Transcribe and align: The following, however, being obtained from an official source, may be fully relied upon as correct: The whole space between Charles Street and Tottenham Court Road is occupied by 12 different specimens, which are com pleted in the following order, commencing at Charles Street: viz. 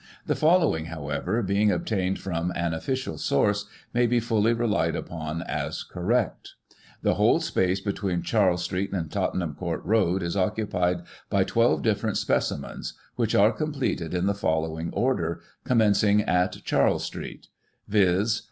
The 0.25 0.33
following, 0.33 0.85
however, 0.85 1.43
being 1.43 1.69
obtained 1.71 2.17
from 2.17 2.51
an 2.55 2.73
official 2.73 3.19
source, 3.19 3.65
may 3.93 4.07
be 4.07 4.19
fully 4.19 4.51
relied 4.51 4.95
upon 4.95 5.43
as 5.43 5.83
correct: 5.83 6.55
The 7.03 7.13
whole 7.13 7.39
space 7.39 7.79
between 7.79 8.23
Charles 8.23 8.63
Street 8.63 8.91
and 8.93 9.11
Tottenham 9.11 9.53
Court 9.53 9.85
Road 9.85 10.23
is 10.23 10.35
occupied 10.35 11.03
by 11.29 11.43
12 11.43 11.83
different 11.83 12.17
specimens, 12.17 12.93
which 13.15 13.35
are 13.35 13.51
com 13.53 13.73
pleted 13.73 14.15
in 14.15 14.25
the 14.25 14.33
following 14.33 14.89
order, 14.91 15.39
commencing 15.65 16.23
at 16.23 16.63
Charles 16.63 17.03
Street: 17.03 17.49
viz. 17.87 18.39